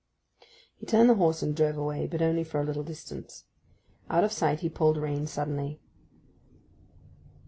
He 0.77 0.87
turned 0.87 1.11
the 1.11 1.13
horse 1.13 1.43
and 1.43 1.55
drove 1.55 1.77
away, 1.77 2.07
but 2.07 2.23
only 2.23 2.43
for 2.43 2.59
a 2.59 2.63
little 2.63 2.81
distance. 2.81 3.43
Out 4.09 4.23
of 4.23 4.31
sight 4.31 4.61
he 4.61 4.67
pulled 4.67 4.97
rein 4.97 5.27
suddenly. 5.27 5.79